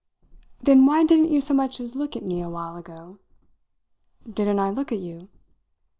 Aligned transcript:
"Then 0.59 0.87
why 0.87 1.03
didn't 1.03 1.29
you 1.31 1.41
so 1.41 1.53
much 1.53 1.79
as 1.79 1.95
look 1.95 2.15
at 2.15 2.23
me 2.23 2.41
a 2.41 2.49
while 2.49 2.75
ago?" 2.75 3.19
"Didn't 4.27 4.57
I 4.57 4.71
look 4.71 4.91
at 4.91 4.97
you?" 4.97 5.29